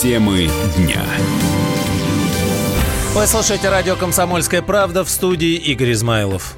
Темы 0.00 0.48
дня. 0.76 1.02
Вы 3.14 3.26
слушаете 3.26 3.68
радио 3.68 3.96
«Комсомольская 3.96 4.62
правда» 4.62 5.02
в 5.02 5.10
студии 5.10 5.56
Игорь 5.56 5.90
Измайлов 5.90 6.54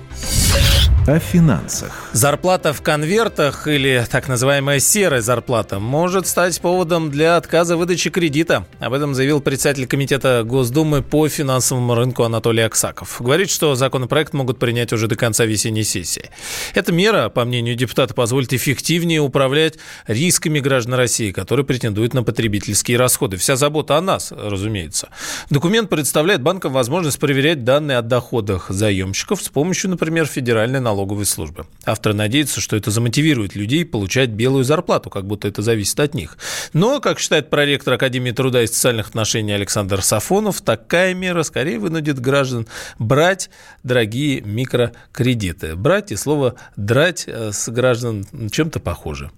о 1.06 1.18
финансах. 1.18 2.10
Зарплата 2.12 2.72
в 2.72 2.82
конвертах 2.82 3.66
или 3.66 4.04
так 4.10 4.28
называемая 4.28 4.80
серая 4.80 5.20
зарплата 5.20 5.78
может 5.78 6.26
стать 6.26 6.60
поводом 6.60 7.10
для 7.10 7.36
отказа 7.36 7.76
выдачи 7.76 8.10
кредита. 8.10 8.66
Об 8.78 8.92
этом 8.92 9.14
заявил 9.14 9.40
председатель 9.40 9.86
Комитета 9.86 10.44
Госдумы 10.44 11.02
по 11.02 11.28
финансовому 11.28 11.94
рынку 11.94 12.22
Анатолий 12.24 12.62
Аксаков. 12.62 13.20
Говорит, 13.20 13.50
что 13.50 13.74
законопроект 13.74 14.34
могут 14.34 14.58
принять 14.58 14.92
уже 14.92 15.08
до 15.08 15.16
конца 15.16 15.46
весенней 15.46 15.84
сессии. 15.84 16.30
Эта 16.74 16.92
мера, 16.92 17.28
по 17.28 17.44
мнению 17.44 17.76
депутата, 17.76 18.14
позволит 18.14 18.52
эффективнее 18.52 19.20
управлять 19.20 19.78
рисками 20.06 20.60
граждан 20.60 20.94
России, 20.94 21.32
которые 21.32 21.64
претендуют 21.66 22.14
на 22.14 22.22
потребительские 22.22 22.98
расходы. 22.98 23.36
Вся 23.36 23.56
забота 23.56 23.96
о 23.96 24.00
нас, 24.00 24.32
разумеется. 24.32 25.08
Документ 25.48 25.88
представляет 25.88 26.42
банкам 26.42 26.72
возможность 26.72 27.18
проверять 27.18 27.64
данные 27.64 27.98
о 27.98 28.02
доходах 28.02 28.66
заемщиков 28.68 29.42
с 29.42 29.48
помощью, 29.48 29.90
например, 29.90 30.26
федеральной 30.26 30.80
налоговой 30.80 30.99
службы. 31.24 31.66
Авторы 31.84 32.14
надеются, 32.14 32.60
что 32.60 32.76
это 32.76 32.90
замотивирует 32.90 33.54
людей 33.54 33.84
получать 33.84 34.30
белую 34.30 34.64
зарплату, 34.64 35.10
как 35.10 35.26
будто 35.26 35.48
это 35.48 35.62
зависит 35.62 35.98
от 36.00 36.14
них. 36.14 36.38
Но, 36.72 37.00
как 37.00 37.18
считает 37.18 37.50
проректор 37.50 37.94
Академии 37.94 38.32
труда 38.32 38.62
и 38.62 38.66
социальных 38.66 39.08
отношений 39.08 39.52
Александр 39.52 40.02
Сафонов, 40.02 40.60
такая 40.60 41.14
мера 41.14 41.42
скорее 41.42 41.78
вынудит 41.78 42.20
граждан 42.20 42.66
брать 42.98 43.50
дорогие 43.82 44.40
микрокредиты. 44.40 45.76
Брать 45.76 46.12
и 46.12 46.16
слово 46.16 46.54
«драть» 46.76 47.26
с 47.28 47.68
граждан 47.68 48.26
чем-то 48.50 48.80
похоже 48.80 49.30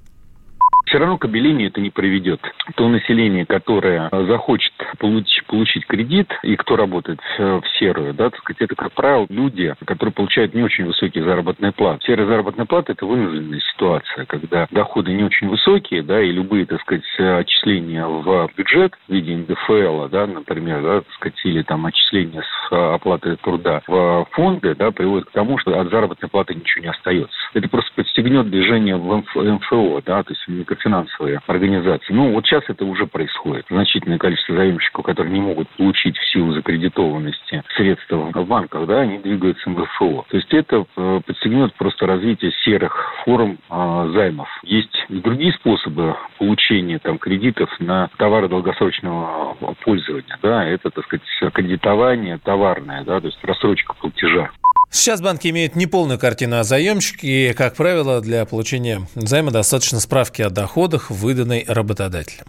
все 0.93 0.99
равно 0.99 1.17
к 1.17 1.25
обелению 1.25 1.69
это 1.69 1.81
не 1.81 1.89
приведет. 1.89 2.39
То 2.75 2.87
население, 2.87 3.47
которое 3.47 4.11
захочет 4.27 4.75
получить, 4.99 5.43
получить 5.47 5.87
кредит, 5.87 6.31
и 6.43 6.55
кто 6.55 6.77
работает 6.77 7.19
в 7.39 7.63
серую, 7.79 8.13
да, 8.13 8.29
так 8.29 8.41
сказать, 8.41 8.61
это, 8.61 8.75
как 8.75 8.93
правило, 8.93 9.27
люди, 9.31 9.75
которые 9.87 10.13
получают 10.13 10.53
не 10.53 10.63
очень 10.63 10.85
высокие 10.85 11.25
заработные 11.25 11.73
платы. 11.73 12.05
Серая 12.05 12.27
заработная 12.27 12.67
плата– 12.67 12.93
это 12.93 13.07
вынужденная 13.07 13.59
ситуация, 13.83 14.27
когда 14.27 14.67
доходы 14.71 15.13
не 15.13 15.25
очень 15.25 15.49
высокие, 15.49 16.03
да, 16.03 16.23
и 16.23 16.31
любые, 16.31 16.67
так 16.67 16.81
сказать, 16.83 17.05
отчисления 17.19 18.07
в 18.07 18.49
бюджет 18.57 18.95
в 19.09 19.13
виде 19.13 19.37
НДФЛ, 19.37 20.09
да, 20.09 20.27
например, 20.27 20.83
да, 20.83 21.01
так 21.01 21.13
сказать, 21.15 21.41
или 21.45 21.63
там 21.63 21.85
отчисления 21.87 22.43
с 22.43 22.95
оплаты 22.95 23.37
труда 23.43 23.83
в 23.87 24.27
фонды, 24.31 24.75
да, 24.77 24.93
приводят 24.93 25.29
к 25.29 25.33
тому, 25.33 25.59
что 25.59 25.79
от 25.79 25.91
заработной 25.91 26.29
платы 26.29 26.55
ничего 26.55 26.85
не 26.85 26.91
остается. 26.91 27.37
Это 27.55 27.69
просто 27.69 27.91
подстегнет 27.97 28.49
движение 28.51 28.97
в 28.97 29.25
МФО, 29.35 30.03
да, 30.07 30.23
то 30.23 30.33
есть 30.33 30.47
в 30.47 30.75
финансовые 30.83 31.41
организации. 31.47 32.13
Ну, 32.13 32.33
вот 32.33 32.47
сейчас 32.47 32.63
это 32.69 32.85
уже 32.85 33.07
происходит. 33.07 33.67
Значительное 33.69 34.19
количество 34.19 34.57
заемщиков, 34.57 35.05
которые 35.05 35.33
не 35.33 35.41
могут 35.41 35.69
получить 35.71 36.17
в 36.17 36.33
силу 36.33 36.53
закредитованности 36.53 37.63
средства 37.77 38.31
в 38.33 38.47
банках, 38.47 38.87
да, 38.87 39.01
они 39.01 39.19
двигаются 39.19 39.69
в 39.69 39.73
МФО. 39.73 40.25
То 40.29 40.37
есть 40.37 40.53
это 40.53 40.85
э, 40.97 41.21
подстегнет 41.27 41.75
просто 41.75 42.07
развитие 42.07 42.53
серых 42.65 43.13
форм 43.25 43.59
э, 43.71 43.72
займов. 43.73 44.49
Есть 44.63 44.95
и 45.09 45.15
другие 45.15 45.53
способы 45.55 46.15
получения 46.39 46.99
там 46.99 47.19
кредитов 47.19 47.71
на 47.81 48.09
товары 48.19 48.49
долгосрочного 48.49 49.55
пользования, 49.83 50.39
да, 50.43 50.65
это, 50.65 50.91
так 50.91 51.05
сказать, 51.05 51.25
кредитование 51.55 52.39
товарное, 52.39 53.03
да, 53.05 53.21
то 53.21 53.27
есть 53.27 53.39
рассрочка 53.43 53.95
платежа. 53.95 54.51
Сейчас 54.91 55.23
банки 55.23 55.49
имеют 55.49 55.75
неполную 55.75 56.19
картину 56.19 56.59
о 56.59 56.65
заемщике, 56.65 57.51
и, 57.51 57.55
как 57.55 57.75
правило, 57.77 58.21
для 58.21 58.45
получения 58.45 59.01
займа 59.15 59.51
достаточно 59.51 60.01
справки 60.01 60.43
о 60.43 60.51
доходах, 60.51 61.11
выданной 61.11 61.65
работодателем. 61.67 62.45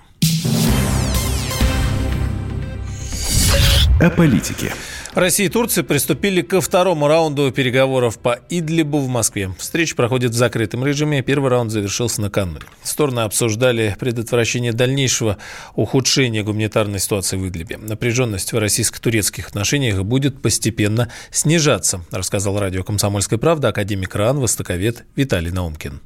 О 4.02 4.10
политике. 4.10 4.74
Россия 5.16 5.46
и 5.46 5.50
Турция 5.50 5.84
приступили 5.84 6.42
ко 6.42 6.60
второму 6.60 7.08
раунду 7.08 7.52
переговоров 7.52 8.18
по 8.18 8.40
Идлибу 8.50 8.98
в 8.98 9.08
Москве. 9.08 9.54
Встреча 9.60 9.96
проходит 9.96 10.32
в 10.32 10.34
закрытом 10.34 10.84
режиме. 10.84 11.22
Первый 11.22 11.52
раунд 11.52 11.72
завершился 11.72 12.20
накануне. 12.20 12.62
Стороны 12.82 13.20
обсуждали 13.20 13.96
предотвращение 14.00 14.74
дальнейшего 14.74 15.38
ухудшения 15.76 16.42
гуманитарной 16.42 16.98
ситуации 16.98 17.38
в 17.38 17.48
Идлибе. 17.48 17.78
Напряженность 17.78 18.54
в 18.54 18.58
российско-турецких 18.58 19.50
отношениях 19.50 20.02
будет 20.04 20.42
постепенно 20.42 21.10
снижаться, 21.30 22.04
рассказал 22.10 22.58
радио 22.58 22.84
«Комсомольская 22.84 23.38
правда» 23.38 23.68
академик 23.68 24.16
РАН, 24.16 24.40
востоковед 24.40 25.06
Виталий 25.16 25.52
Наумкин. 25.52 26.02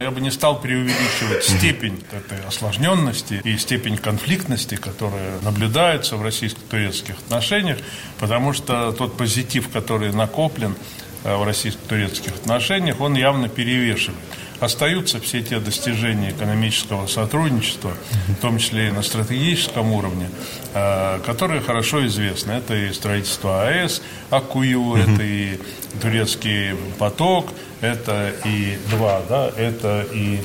Я 0.00 0.12
бы 0.12 0.20
не 0.20 0.30
стал 0.30 0.60
преувеличивать 0.60 1.42
степень 1.42 2.04
этой 2.12 2.38
осложненности 2.46 3.40
и 3.42 3.58
степень 3.58 3.96
конфликтности, 3.96 4.76
которая 4.76 5.40
наблюдается 5.40 6.16
в 6.16 6.22
российско-турецких 6.22 7.16
отношениях, 7.18 7.78
потому 8.20 8.52
что 8.52 8.92
тот 8.92 9.16
позитив, 9.16 9.68
который 9.70 10.12
накоплен 10.12 10.76
э, 11.24 11.34
в 11.34 11.42
российско-турецких 11.42 12.30
отношениях, 12.30 13.00
он 13.00 13.16
явно 13.16 13.48
перевешивает. 13.48 14.20
Остаются 14.60 15.20
все 15.20 15.42
те 15.42 15.60
достижения 15.60 16.30
экономического 16.30 17.06
сотрудничества, 17.06 17.92
в 18.28 18.40
том 18.40 18.58
числе 18.58 18.88
и 18.88 18.90
на 18.90 19.02
стратегическом 19.02 19.92
уровне, 19.92 20.28
э, 20.74 21.20
которые 21.24 21.60
хорошо 21.60 22.06
известны. 22.06 22.52
Это 22.52 22.74
и 22.74 22.92
строительство 22.92 23.66
АЭС, 23.66 24.02
АКУЮ, 24.30 24.96
это 24.96 25.22
и 25.22 25.58
турецкий 26.00 26.74
поток– 26.98 27.48
это 27.80 28.32
и 28.44 28.76
два, 28.90 29.22
да, 29.28 29.50
это 29.56 30.04
и 30.12 30.40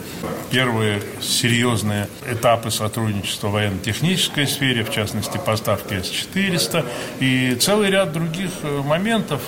первые 0.52 1.02
серьезные 1.22 2.08
этапы 2.30 2.70
сотрудничества 2.70 3.48
в 3.48 3.52
военно-технической 3.54 4.48
сфере, 4.48 4.84
в 4.84 4.92
частности, 4.92 5.40
поставки 5.44 5.96
С-400 5.96 6.86
и 7.20 7.56
целый 7.56 7.90
ряд 7.90 8.12
других 8.12 8.52
э, 8.62 8.82
моментов. 8.82 9.42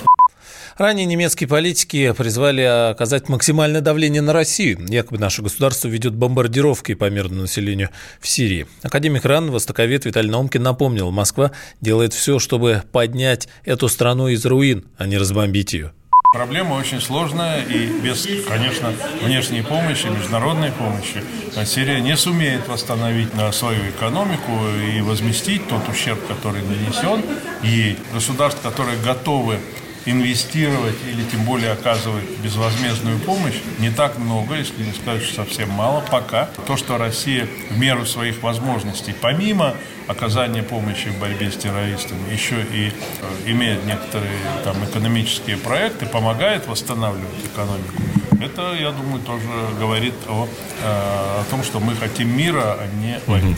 Ранее 0.78 1.06
немецкие 1.06 1.48
политики 1.48 2.12
призвали 2.12 2.60
оказать 2.60 3.30
максимальное 3.30 3.80
давление 3.80 4.20
на 4.20 4.34
Россию. 4.34 4.84
Якобы 4.86 5.18
наше 5.18 5.40
государство 5.40 5.88
ведет 5.88 6.14
бомбардировки 6.14 6.92
по 6.92 7.08
мирному 7.08 7.42
населению 7.42 7.88
в 8.20 8.28
Сирии. 8.28 8.66
Академик 8.82 9.24
РАН, 9.24 9.50
востоковед 9.50 10.04
Виталий 10.04 10.30
Наумкин 10.30 10.62
напомнил, 10.62 11.10
Москва 11.10 11.52
делает 11.80 12.12
все, 12.12 12.38
чтобы 12.38 12.82
поднять 12.92 13.48
эту 13.64 13.88
страну 13.88 14.28
из 14.28 14.44
руин, 14.44 14.84
а 14.98 15.06
не 15.06 15.16
разбомбить 15.16 15.72
ее. 15.72 15.92
Проблема 16.30 16.74
очень 16.74 17.00
сложная, 17.00 17.62
и 17.62 17.86
без, 18.02 18.28
конечно, 18.46 18.92
внешней 19.22 19.62
помощи, 19.62 20.08
международной 20.08 20.72
помощи 20.72 21.22
Сирия 21.64 22.00
не 22.00 22.18
сумеет 22.18 22.68
восстановить 22.68 23.30
свою 23.52 23.80
экономику 23.88 24.52
и 24.94 25.00
возместить 25.00 25.66
тот 25.68 25.88
ущерб, 25.88 26.18
который 26.28 26.60
нанесен 26.60 27.22
ей. 27.62 27.96
Государств, 28.12 28.60
которые 28.60 28.98
готовы 28.98 29.58
инвестировать 30.06 30.96
или 31.10 31.22
тем 31.24 31.44
более 31.44 31.72
оказывать 31.72 32.24
безвозмездную 32.42 33.18
помощь 33.18 33.56
не 33.78 33.90
так 33.90 34.18
много, 34.18 34.54
если 34.54 34.84
не 34.84 34.92
сказать, 34.92 35.22
что 35.22 35.44
совсем 35.44 35.70
мало 35.70 36.02
пока. 36.10 36.48
То, 36.66 36.76
что 36.76 36.96
Россия 36.96 37.48
в 37.70 37.78
меру 37.78 38.06
своих 38.06 38.42
возможностей, 38.42 39.14
помимо 39.20 39.74
оказания 40.06 40.62
помощи 40.62 41.08
в 41.08 41.18
борьбе 41.18 41.50
с 41.50 41.56
террористами, 41.56 42.32
еще 42.32 42.62
и 42.62 42.88
э, 42.88 43.50
имеет 43.50 43.84
некоторые 43.84 44.38
там 44.64 44.76
экономические 44.84 45.56
проекты, 45.56 46.06
помогает 46.06 46.66
восстанавливать 46.66 47.44
экономику. 47.44 48.02
Это, 48.40 48.74
я 48.74 48.92
думаю, 48.92 49.20
тоже 49.22 49.48
говорит 49.78 50.14
о, 50.28 50.46
э, 50.46 50.86
о 50.86 51.44
том, 51.50 51.64
что 51.64 51.80
мы 51.80 51.96
хотим 51.96 52.36
мира, 52.36 52.76
а 52.78 52.86
не 53.00 53.18
войны. 53.26 53.56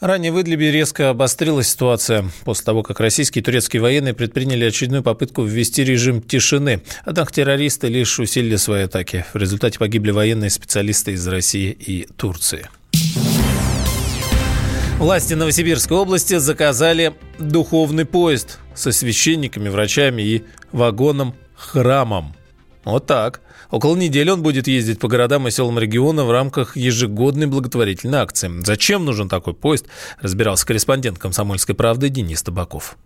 Ранее 0.00 0.32
в 0.32 0.40
Идлибе 0.40 0.70
резко 0.70 1.10
обострилась 1.10 1.68
ситуация 1.68 2.24
после 2.44 2.64
того, 2.64 2.82
как 2.82 3.00
российские 3.00 3.42
и 3.42 3.44
турецкие 3.44 3.82
военные 3.82 4.14
предприняли 4.14 4.64
очередную 4.64 5.02
попытку 5.02 5.42
ввести 5.42 5.84
режим 5.84 6.22
тишины. 6.22 6.82
Однако 7.04 7.34
террористы 7.34 7.88
лишь 7.88 8.18
усилили 8.18 8.56
свои 8.56 8.84
атаки. 8.84 9.26
В 9.34 9.36
результате 9.36 9.78
погибли 9.78 10.10
военные 10.10 10.48
специалисты 10.48 11.12
из 11.12 11.28
России 11.28 11.70
и 11.70 12.06
Турции. 12.16 12.70
Власти 14.96 15.34
Новосибирской 15.34 15.98
области 15.98 16.38
заказали 16.38 17.14
духовный 17.38 18.06
поезд 18.06 18.58
со 18.74 18.92
священниками, 18.92 19.68
врачами 19.68 20.22
и 20.22 20.44
вагоном-храмом. 20.72 22.34
Вот 22.84 23.06
так. 23.06 23.42
Около 23.70 23.96
недели 23.96 24.30
он 24.30 24.42
будет 24.42 24.66
ездить 24.66 24.98
по 24.98 25.08
городам 25.08 25.46
и 25.46 25.50
селам 25.50 25.78
региона 25.78 26.24
в 26.24 26.30
рамках 26.30 26.76
ежегодной 26.76 27.46
благотворительной 27.46 28.18
акции. 28.18 28.50
Зачем 28.64 29.04
нужен 29.04 29.28
такой 29.28 29.54
поезд, 29.54 29.86
разбирался 30.20 30.66
корреспондент 30.66 31.18
«Комсомольской 31.18 31.74
правды» 31.74 32.08
Денис 32.08 32.42
Табаков. 32.42 32.96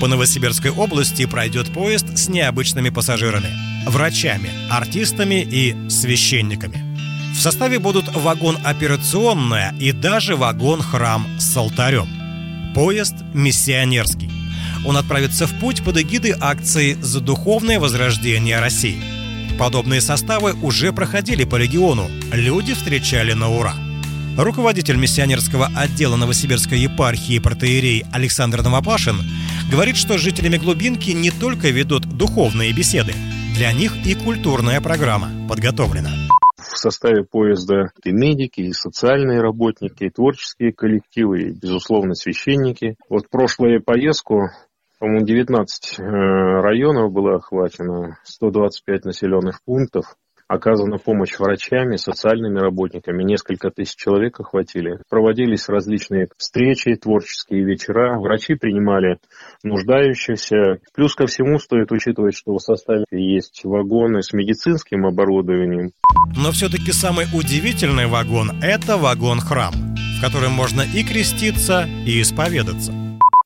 По 0.00 0.08
Новосибирской 0.08 0.70
области 0.70 1.26
пройдет 1.26 1.72
поезд 1.72 2.18
с 2.18 2.28
необычными 2.28 2.90
пассажирами– 2.90 3.50
врачами, 3.86 4.50
артистами 4.70 5.46
и 5.48 5.88
священниками. 5.88 6.92
В 7.34 7.40
составе 7.40 7.78
будут 7.78 8.14
вагон 8.14 8.58
операционная 8.64 9.74
и 9.80 9.92
даже 9.92 10.36
вагон-храм 10.36 11.26
с 11.38 11.56
алтарем. 11.56 12.08
Поезд 12.74 13.14
миссионерский. 13.32 14.30
Он 14.84 14.96
отправится 14.96 15.46
в 15.46 15.58
путь 15.60 15.82
под 15.82 15.96
эгидой 15.96 16.34
акции 16.38 16.94
«За 17.00 17.20
духовное 17.20 17.78
возрождение 17.78 18.58
России». 18.58 19.11
Подобные 19.62 20.00
составы 20.00 20.54
уже 20.60 20.92
проходили 20.92 21.44
по 21.44 21.54
региону. 21.54 22.08
Люди 22.32 22.74
встречали 22.74 23.32
на 23.32 23.48
ура. 23.48 23.74
Руководитель 24.36 24.96
миссионерского 24.96 25.68
отдела 25.76 26.16
Новосибирской 26.16 26.80
епархии 26.80 27.38
протеерей 27.38 28.04
Александр 28.12 28.62
Новопашин 28.62 29.18
говорит, 29.70 29.96
что 29.96 30.18
жителями 30.18 30.56
глубинки 30.56 31.12
не 31.12 31.30
только 31.30 31.68
ведут 31.68 32.02
духовные 32.02 32.72
беседы, 32.72 33.12
для 33.54 33.72
них 33.72 34.04
и 34.04 34.16
культурная 34.16 34.80
программа 34.80 35.30
подготовлена. 35.48 36.10
В 36.58 36.76
составе 36.76 37.22
поезда 37.22 37.92
и 38.02 38.10
медики, 38.10 38.62
и 38.62 38.72
социальные 38.72 39.42
работники, 39.42 40.02
и 40.02 40.10
творческие 40.10 40.72
коллективы, 40.72 41.40
и, 41.40 41.52
безусловно, 41.52 42.16
священники. 42.16 42.96
Вот 43.08 43.30
прошлую 43.30 43.80
поездку 43.80 44.50
по-моему, 45.02 45.26
19 45.26 45.98
э, 45.98 46.02
районов 46.04 47.10
было 47.10 47.34
охвачено, 47.34 48.18
125 48.22 49.04
населенных 49.06 49.60
пунктов 49.64 50.04
оказана 50.46 50.98
помощь 50.98 51.40
врачами, 51.40 51.96
социальными 51.96 52.60
работниками. 52.60 53.24
Несколько 53.24 53.70
тысяч 53.70 53.96
человек 53.96 54.38
охватили. 54.38 55.00
Проводились 55.10 55.68
различные 55.68 56.28
встречи, 56.36 56.94
творческие 56.94 57.64
вечера. 57.64 58.16
Врачи 58.20 58.54
принимали 58.54 59.18
нуждающихся. 59.64 60.78
Плюс 60.94 61.16
ко 61.16 61.26
всему 61.26 61.58
стоит 61.58 61.90
учитывать, 61.90 62.36
что 62.36 62.52
в 62.52 62.60
составе 62.60 63.04
есть 63.10 63.62
вагоны 63.64 64.22
с 64.22 64.32
медицинским 64.32 65.04
оборудованием. 65.04 65.90
Но 66.36 66.52
все-таки 66.52 66.92
самый 66.92 67.24
удивительный 67.34 68.06
вагон– 68.06 68.52
это 68.62 68.98
вагон-храм, 68.98 69.72
в 69.72 70.20
котором 70.22 70.52
можно 70.52 70.82
и 70.82 71.02
креститься, 71.02 71.88
и 72.06 72.20
исповедаться. 72.20 73.01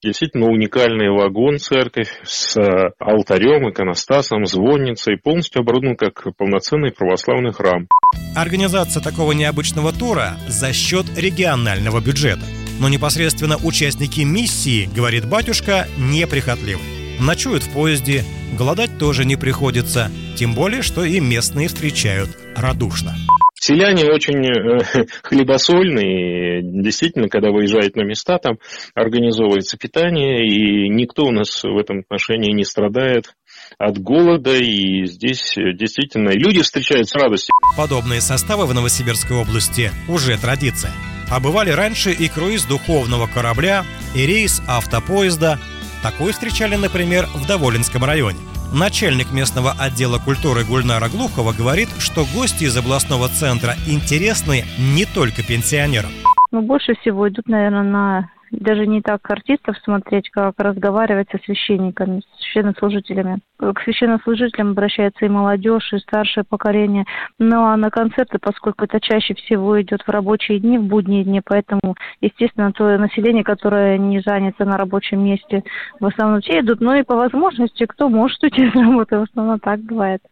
Действительно 0.06 0.46
уникальный 0.46 1.10
вагон 1.10 1.58
церковь 1.58 2.06
с 2.22 2.56
э, 2.56 2.92
алтарем, 3.00 3.68
иконостасом, 3.68 4.46
звонницей, 4.46 5.18
полностью 5.18 5.62
оборудован 5.62 5.96
как 5.96 6.22
полноценный 6.36 6.92
православный 6.92 7.52
храм. 7.52 7.88
Организация 8.36 9.02
такого 9.02 9.32
необычного 9.32 9.92
тура 9.92 10.36
за 10.46 10.72
счет 10.72 11.06
регионального 11.18 12.00
бюджета. 12.00 12.44
Но 12.78 12.88
непосредственно 12.88 13.56
участники 13.56 14.20
миссии, 14.20 14.88
говорит 14.94 15.28
батюшка, 15.28 15.88
неприхотливы. 15.98 16.82
Ночуют 17.18 17.64
в 17.64 17.72
поезде, 17.72 18.22
голодать 18.56 18.98
тоже 19.00 19.24
не 19.24 19.34
приходится, 19.34 20.12
тем 20.36 20.54
более, 20.54 20.82
что 20.82 21.02
и 21.02 21.18
местные 21.18 21.66
встречают 21.66 22.30
радушно. 22.54 23.16
Селяне 23.66 24.04
очень 24.04 24.46
э, 24.46 25.06
хлебосольные, 25.22 26.62
действительно, 26.62 27.28
когда 27.28 27.50
выезжают 27.50 27.96
на 27.96 28.02
места, 28.02 28.38
там 28.38 28.58
организовывается 28.94 29.76
питание, 29.76 30.46
и 30.46 30.88
никто 30.88 31.24
у 31.24 31.32
нас 31.32 31.64
в 31.64 31.76
этом 31.76 32.00
отношении 32.00 32.52
не 32.52 32.64
страдает 32.64 33.34
от 33.76 33.98
голода, 33.98 34.54
и 34.54 35.06
здесь 35.06 35.58
э, 35.58 35.72
действительно 35.72 36.30
люди 36.30 36.62
встречают 36.62 37.08
с 37.08 37.14
радостью. 37.14 37.54
Подобные 37.76 38.20
составы 38.20 38.66
в 38.66 38.74
Новосибирской 38.74 39.36
области 39.36 39.90
уже 40.08 40.38
традиция. 40.38 40.92
А 41.28 41.40
бывали 41.40 41.70
раньше 41.70 42.12
и 42.12 42.28
круиз 42.28 42.66
духовного 42.66 43.26
корабля, 43.26 43.84
и 44.14 44.24
рейс 44.26 44.62
автопоезда. 44.68 45.58
Такой 46.04 46.30
встречали, 46.30 46.76
например, 46.76 47.26
в 47.34 47.48
Доволинском 47.48 48.04
районе. 48.04 48.38
Начальник 48.72 49.32
местного 49.32 49.72
отдела 49.78 50.18
культуры 50.18 50.64
Гульнара 50.64 51.08
Глухова 51.08 51.52
говорит, 51.52 51.88
что 51.98 52.26
гости 52.34 52.64
из 52.64 52.76
областного 52.76 53.28
центра 53.28 53.74
интересны 53.86 54.64
не 54.78 55.04
только 55.04 55.42
пенсионерам. 55.42 56.10
Ну, 56.50 56.62
больше 56.62 56.94
всего 57.00 57.28
идут, 57.28 57.48
наверное, 57.48 57.82
на 57.82 58.30
даже 58.50 58.86
не 58.86 59.02
так 59.02 59.28
артистов 59.30 59.76
смотреть, 59.78 60.30
как 60.30 60.54
разговаривать 60.58 61.28
со 61.30 61.38
священниками, 61.44 62.20
с 62.20 62.42
священнослужителями. 62.42 63.40
К 63.58 63.80
священнослужителям 63.82 64.70
обращается 64.70 65.24
и 65.24 65.28
молодежь, 65.28 65.92
и 65.92 65.98
старшее 65.98 66.44
поколение. 66.44 67.04
Ну 67.38 67.64
а 67.64 67.76
на 67.76 67.90
концерты, 67.90 68.38
поскольку 68.38 68.84
это 68.84 69.00
чаще 69.00 69.34
всего 69.34 69.80
идет 69.80 70.02
в 70.02 70.08
рабочие 70.08 70.60
дни, 70.60 70.78
в 70.78 70.84
будние 70.84 71.24
дни, 71.24 71.40
поэтому, 71.44 71.94
естественно, 72.20 72.72
то 72.72 72.96
население, 72.98 73.44
которое 73.44 73.98
не 73.98 74.20
занято 74.20 74.64
на 74.64 74.76
рабочем 74.76 75.24
месте, 75.24 75.62
в 76.00 76.06
основном 76.06 76.40
все 76.40 76.60
идут. 76.60 76.80
Ну 76.80 76.94
и 76.94 77.02
по 77.02 77.16
возможности, 77.16 77.86
кто 77.86 78.08
может 78.08 78.42
уйти 78.42 78.70
с 78.70 78.74
работы, 78.74 79.18
в 79.18 79.22
основном 79.22 79.58
так 79.60 79.80
бывает. 79.80 80.22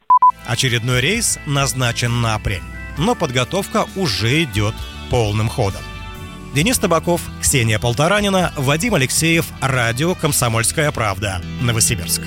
Очередной 0.48 1.00
рейс 1.00 1.40
назначен 1.46 2.20
на 2.20 2.34
апрель, 2.34 2.62
но 2.98 3.14
подготовка 3.14 3.84
уже 3.96 4.42
идет 4.42 4.74
полным 5.10 5.48
ходом. 5.48 5.80
Денис 6.54 6.78
Табаков, 6.78 7.20
Ксения 7.42 7.80
Полторанина, 7.80 8.52
Вадим 8.56 8.94
Алексеев, 8.94 9.46
Радио 9.60 10.14
«Комсомольская 10.14 10.92
правда», 10.92 11.42
Новосибирск. 11.60 12.22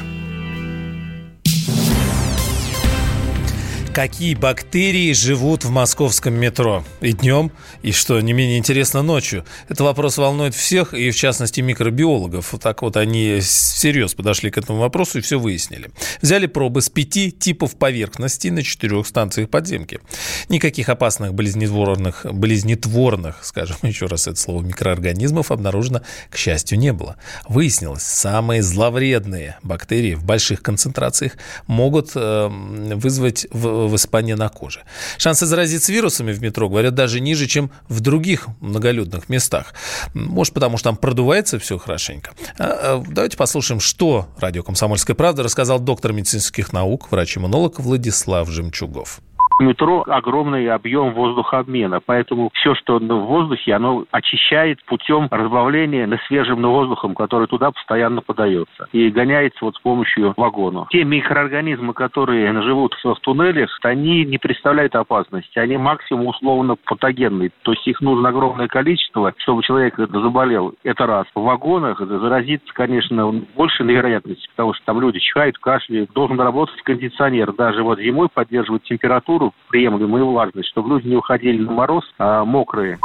Какие 3.98 4.36
бактерии 4.36 5.12
живут 5.12 5.66
в 5.66 5.72
московском 5.72 6.36
метро? 6.36 6.84
И 7.02 7.14
днем, 7.14 7.52
и, 7.82 7.92
что 7.92 8.22
не 8.22 8.32
менее 8.32 8.60
интересно, 8.60 9.02
ночью? 9.02 9.44
Это 9.70 9.84
вопрос 9.84 10.20
волнует 10.20 10.54
всех, 10.54 10.94
и 10.94 11.10
в 11.10 11.16
частности 11.16 11.62
микробиологов. 11.62 12.54
Вот 12.54 12.62
так 12.62 12.84
вот 12.84 12.96
они 12.96 13.40
всерьез 13.40 14.14
подошли 14.14 14.52
к 14.52 14.60
этому 14.60 14.78
вопросу 14.78 15.18
и 15.18 15.22
все 15.22 15.40
выяснили. 15.40 15.90
Взяли 16.22 16.46
пробы 16.46 16.84
с 16.84 16.90
пяти 16.90 17.32
типов 17.32 17.76
поверхности 17.76 18.50
на 18.50 18.62
четырех 18.62 19.08
станциях 19.08 19.50
подземки. 19.50 20.00
Никаких 20.48 20.90
опасных 20.90 21.34
близнетворных, 21.34 22.28
близнетворных, 22.32 23.40
скажем 23.42 23.78
еще 23.82 24.06
раз 24.06 24.28
это 24.28 24.40
слово, 24.40 24.62
микроорганизмов 24.62 25.50
обнаружено, 25.50 26.04
к 26.30 26.38
счастью, 26.38 26.78
не 26.78 26.94
было. 26.94 27.16
Выяснилось, 27.50 28.04
самые 28.04 28.62
зловредные 28.62 29.58
бактерии 29.64 30.14
в 30.14 30.24
больших 30.24 30.62
концентрациях 30.62 31.32
могут 31.66 32.12
э, 32.14 32.48
вызвать 32.48 33.48
в 33.50 33.87
воспаление 33.88 34.36
на 34.36 34.50
коже. 34.50 34.81
Шансы 35.18 35.45
заразиться 35.45 35.92
вирусами 35.92 36.31
в 36.31 36.42
метро, 36.42 36.69
говорят, 36.69 36.95
даже 36.95 37.19
ниже, 37.19 37.48
чем 37.48 37.72
в 37.88 38.00
других 38.00 38.48
многолюдных 38.60 39.30
местах. 39.30 39.74
Может, 40.13 40.54
потому 40.54 40.78
что 40.78 40.89
там 40.89 40.98
продувается 40.98 41.60
все 41.60 41.78
хорошенько. 41.78 42.31
А, 42.57 42.63
а, 42.98 43.04
давайте 43.07 43.38
послушаем, 43.38 43.80
что 43.80 44.28
радио 44.39 44.63
«Комсомольская 44.63 45.16
правда» 45.16 45.44
рассказал 45.44 45.80
доктор 45.80 46.13
медицинских 46.13 46.74
наук, 46.74 47.12
врач-иммунолог 47.12 47.80
Владислав 47.80 48.50
Жемчугов 48.50 49.22
метро 49.59 50.04
огромный 50.07 50.69
объем 50.69 51.13
воздухообмена, 51.13 52.00
поэтому 52.06 52.50
все, 52.54 52.75
что 52.75 53.00
в 53.00 53.25
воздухе, 53.25 53.74
оно 53.74 54.06
очищает 54.12 54.83
путем 54.86 55.27
разбавления 55.31 56.07
на 56.07 56.18
свежим 56.27 56.62
воздухом, 56.62 57.15
который 57.15 57.48
туда 57.48 57.71
постоянно 57.71 58.21
подается, 58.21 58.88
и 58.92 59.09
гоняется 59.09 59.63
вот 59.63 59.75
с 59.75 59.80
помощью 59.80 60.33
вагона. 60.38 60.88
Те 60.89 61.04
микроорганизмы, 61.04 61.94
которые 61.94 62.62
живут 62.62 62.95
в 63.04 63.15
туннелях, 63.21 63.69
они 63.83 64.25
не 64.25 64.38
представляют 64.38 64.95
опасности, 64.95 65.59
они 65.59 65.77
максимум 65.77 66.27
условно 66.27 66.76
патогенные, 66.76 67.52
то 67.64 67.71
есть 67.71 67.87
их 67.87 68.02
нужно 68.02 68.30
огромное 68.30 68.68
количество, 68.68 69.33
чтобы 69.37 69.64
человек 69.64 69.95
заболел. 69.97 70.73
Это 70.83 71.06
раз. 71.06 71.26
В 71.33 71.42
вагонах 71.42 71.99
заразиться, 71.99 72.73
конечно, 72.73 73.31
больше 73.56 73.83
на 73.83 73.92
вероятности, 73.92 74.47
потому 74.49 74.73
что 74.73 74.85
там 74.85 74.99
люди 74.99 75.19
чихают, 75.19 75.57
кашляют. 75.57 76.11
Должен 76.14 76.40
работать 76.40 76.81
кондиционер, 76.83 77.54
даже 77.54 77.83
вот 77.83 77.99
зимой 77.99 78.30
поддерживать 78.30 78.83
температуру 78.83 79.46
температуру 79.47 79.54
приемлемую 79.69 80.27
влажность, 80.27 80.69
чтобы 80.69 80.89
люди 80.89 81.07
не 81.07 81.16
уходили 81.16 81.61
на 81.61 81.71
мороз, 81.71 82.04
а 82.18 82.45
мокрые. 82.45 82.97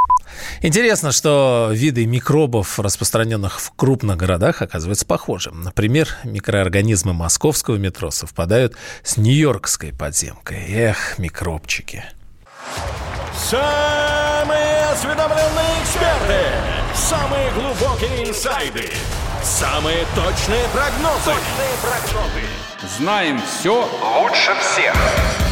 Интересно, 0.63 1.13
что 1.13 1.71
виды 1.73 2.07
микробов, 2.07 2.79
распространенных 2.79 3.61
в 3.61 3.73
крупных 3.75 4.17
городах, 4.17 4.63
оказываются 4.63 5.05
похожи. 5.07 5.51
Например, 5.53 6.09
микроорганизмы 6.25 7.13
московского 7.13 7.77
метро 7.77 8.11
совпадают 8.11 8.75
с 9.03 9.17
нью-йоркской 9.17 9.93
подземкой. 9.93 10.65
Эх, 10.69 11.19
микробчики. 11.19 12.05
Самые 13.35 14.85
осведомленные 14.93 15.83
эксперты, 15.83 16.41
самые 16.95 17.51
глубокие 17.53 18.29
инсайды, 18.29 18.89
самые 19.43 20.05
точные 20.15 20.65
прогнозы. 20.73 21.33
Точные 21.33 21.75
прогнозы. 21.83 22.47
Знаем 22.99 23.41
все 23.41 23.89
лучше 24.21 24.53
всех. 24.61 25.52